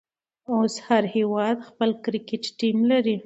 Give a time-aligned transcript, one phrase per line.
[0.53, 3.17] اوس هر هيواد خپل کرکټ ټيم لري.